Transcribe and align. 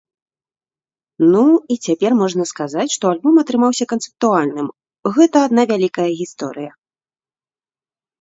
Ну, 1.33 1.41
і 1.73 1.75
цяпер 1.87 2.11
можна 2.21 2.43
сказаць, 2.51 2.85
што 2.95 3.05
альбом 3.15 3.35
атрымаўся 3.41 3.85
канцэптуальным, 3.91 4.67
гэта 5.19 5.37
адна 5.49 5.61
вялікая 5.73 6.07
гісторыя. 6.23 6.71